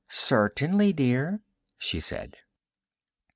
[0.09, 1.41] "Certainly, dear,"
[1.77, 2.37] she said.